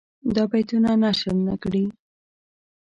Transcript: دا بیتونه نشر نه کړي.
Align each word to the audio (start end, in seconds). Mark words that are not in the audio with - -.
دا 0.35 0.43
بیتونه 0.51 0.91
نشر 1.03 1.35
نه 1.47 1.55
کړي. 1.63 1.83